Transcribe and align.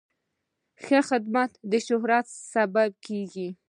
ښه 0.83 0.99
خدمت 1.09 1.51
د 1.71 1.73
شهرت 1.87 2.25
سبب 2.51 2.91
کېږي. 3.05 3.47